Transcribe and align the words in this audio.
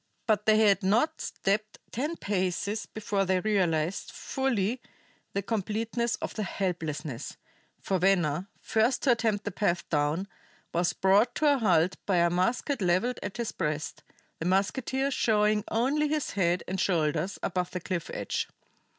But 0.25 0.47
they 0.47 0.57
had 0.57 0.81
not 0.81 1.21
stepped 1.21 1.77
ten 1.91 2.15
paces 2.15 2.87
before 2.87 3.23
they 3.23 3.39
realized 3.39 4.09
fully 4.11 4.81
the 5.33 5.43
completeness 5.43 6.15
of 6.15 6.33
their 6.33 6.43
helplessness, 6.45 7.37
for 7.79 7.99
Venner, 7.99 8.47
first 8.59 9.03
to 9.03 9.11
attempt 9.11 9.45
the 9.45 9.51
path 9.51 9.87
down, 9.89 10.27
was 10.73 10.93
brought 10.93 11.35
to 11.35 11.53
a 11.53 11.59
halt 11.59 11.97
by 12.07 12.15
a 12.17 12.31
musket 12.31 12.81
leveled 12.81 13.19
at 13.21 13.37
his 13.37 13.51
breast, 13.51 14.01
the 14.39 14.45
musketeer 14.45 15.11
showing 15.11 15.63
only 15.69 16.07
his 16.07 16.31
head 16.31 16.63
and 16.67 16.81
shoulders 16.81 17.37
above 17.43 17.69
the 17.69 17.79
cliff 17.79 18.09
edge. 18.11 18.49